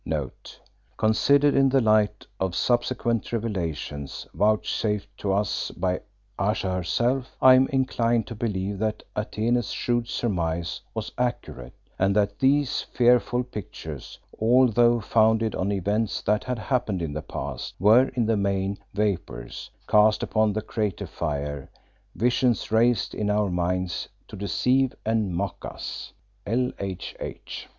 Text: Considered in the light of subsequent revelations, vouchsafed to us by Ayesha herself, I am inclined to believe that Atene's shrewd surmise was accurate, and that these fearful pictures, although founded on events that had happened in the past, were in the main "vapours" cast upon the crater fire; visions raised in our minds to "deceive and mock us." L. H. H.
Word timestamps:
Considered 0.97 1.53
in 1.53 1.69
the 1.69 1.79
light 1.79 2.25
of 2.39 2.55
subsequent 2.55 3.31
revelations, 3.31 4.25
vouchsafed 4.33 5.15
to 5.19 5.31
us 5.31 5.69
by 5.69 6.01
Ayesha 6.39 6.71
herself, 6.73 7.37
I 7.39 7.53
am 7.53 7.67
inclined 7.67 8.25
to 8.25 8.33
believe 8.33 8.79
that 8.79 9.03
Atene's 9.15 9.69
shrewd 9.71 10.07
surmise 10.07 10.81
was 10.95 11.11
accurate, 11.19 11.75
and 11.99 12.15
that 12.15 12.39
these 12.39 12.81
fearful 12.81 13.43
pictures, 13.43 14.17
although 14.39 14.99
founded 14.99 15.53
on 15.53 15.71
events 15.71 16.23
that 16.23 16.45
had 16.45 16.57
happened 16.57 17.03
in 17.03 17.13
the 17.13 17.21
past, 17.21 17.75
were 17.77 18.07
in 18.15 18.25
the 18.25 18.37
main 18.37 18.79
"vapours" 18.95 19.69
cast 19.87 20.23
upon 20.23 20.51
the 20.51 20.63
crater 20.63 21.05
fire; 21.05 21.69
visions 22.15 22.71
raised 22.71 23.13
in 23.13 23.29
our 23.29 23.51
minds 23.51 24.09
to 24.29 24.35
"deceive 24.35 24.95
and 25.05 25.35
mock 25.35 25.63
us." 25.63 26.11
L. 26.47 26.71
H. 26.79 27.15
H. 27.19 27.69